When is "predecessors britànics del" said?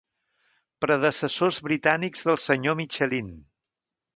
0.85-2.41